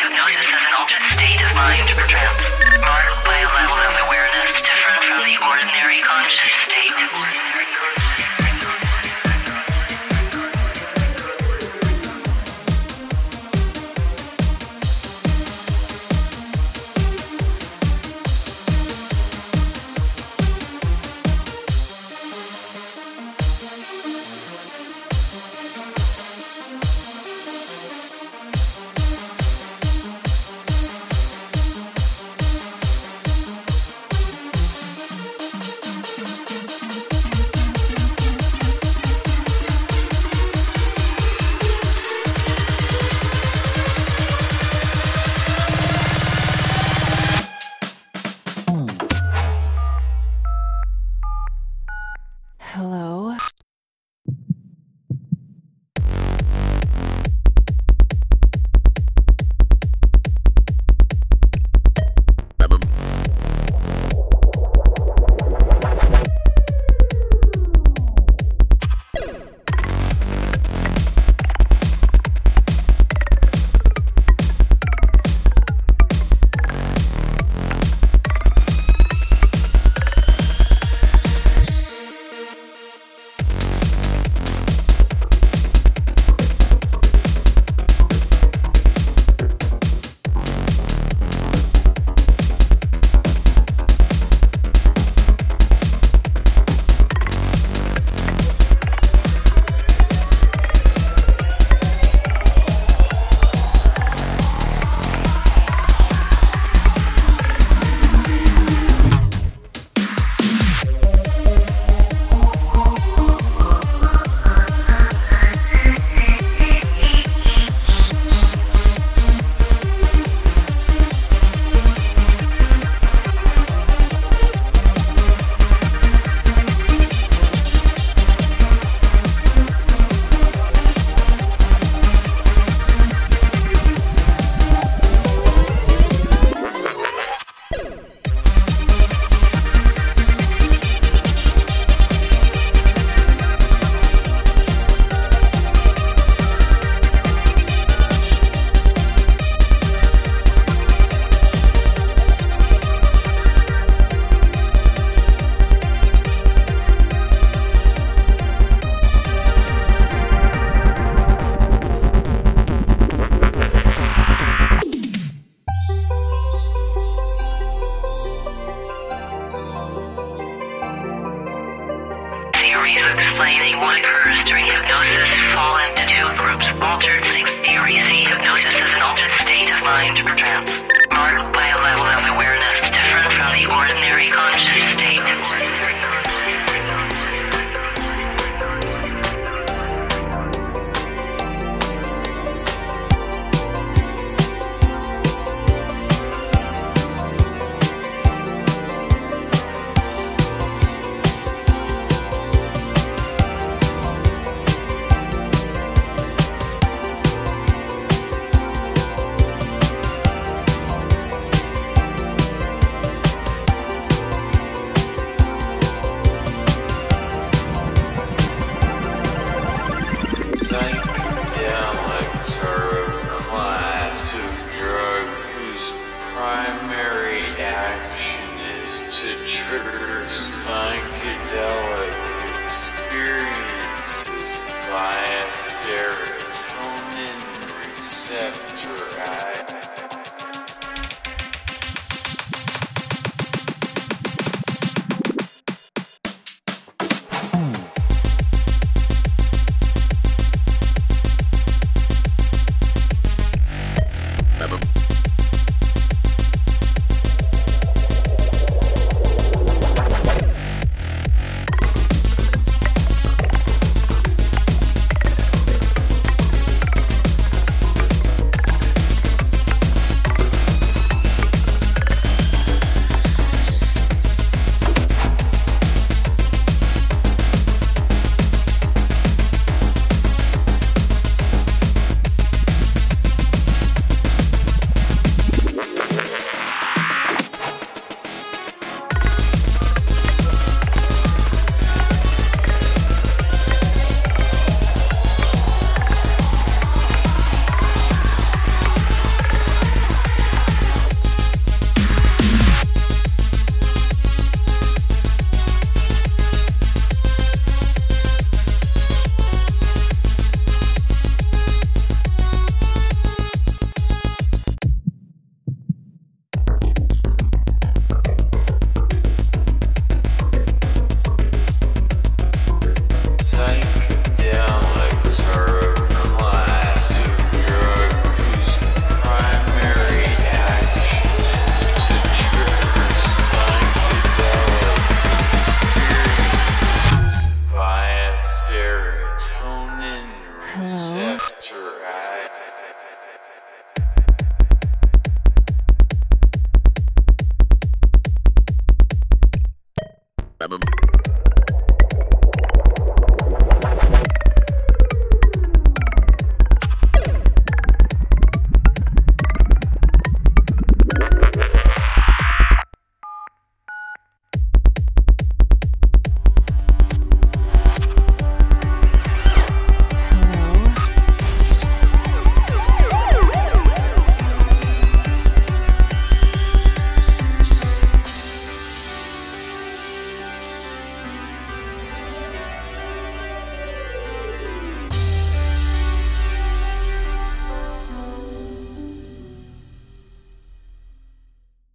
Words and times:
hypnosis 0.00 0.48
as 0.48 0.62
an 0.64 0.72
altered 0.80 1.04
state 1.12 1.40
of 1.44 1.52
mind 1.52 1.84
or 1.92 2.08
trance, 2.08 2.40
marked 2.80 3.20
by 3.28 3.36
a 3.36 3.48
level 3.52 3.76
of 3.76 3.94
awareness 4.08 4.48
different 4.64 5.04
from 5.04 5.20
the 5.28 5.36
ordinary 5.44 6.00
consciousness. 6.00 6.59